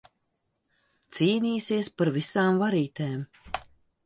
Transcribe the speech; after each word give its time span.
Cīnīsies 1.17 1.91
par 2.01 2.13
visām 2.17 2.59
varītēm. 2.65 3.23